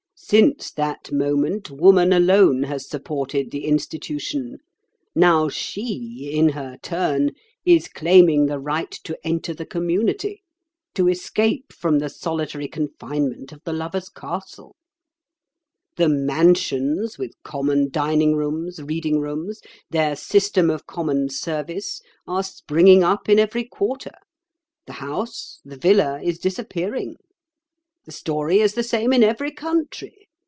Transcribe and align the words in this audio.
Since 0.23 0.71
that 0.73 1.11
moment 1.11 1.69
woman 1.71 2.13
alone 2.13 2.63
has 2.63 2.87
supported 2.87 3.51
the 3.51 3.65
institution. 3.65 4.59
Now 5.13 5.49
she, 5.49 6.29
in 6.33 6.49
her 6.49 6.77
turn, 6.81 7.31
is 7.65 7.89
claiming 7.89 8.45
the 8.45 8.59
right 8.59 8.91
to 9.03 9.17
enter 9.25 9.53
the 9.53 9.65
community, 9.65 10.43
to 10.93 11.09
escape 11.09 11.73
from 11.73 11.99
the 11.99 12.07
solitary 12.07 12.69
confinement 12.69 13.51
of 13.51 13.61
the 13.65 13.73
lover's 13.73 14.07
castle. 14.07 14.77
The 15.97 16.07
'mansions,' 16.07 17.17
with 17.17 17.33
common 17.43 17.89
dining 17.89 18.35
rooms, 18.37 18.81
reading 18.81 19.19
rooms, 19.19 19.59
their 19.89 20.15
system 20.15 20.69
of 20.69 20.85
common 20.87 21.27
service, 21.29 21.99
are 22.25 22.43
springing 22.43 23.03
up 23.03 23.27
in 23.27 23.37
every 23.37 23.65
quarter; 23.65 24.11
the 24.85 24.93
house, 24.93 25.59
the 25.65 25.77
villa, 25.77 26.21
is 26.21 26.37
disappearing. 26.39 27.17
The 28.05 28.11
story 28.11 28.61
is 28.61 28.73
the 28.73 28.81
same 28.81 29.13
in 29.13 29.21
every 29.21 29.51
country. 29.51 30.27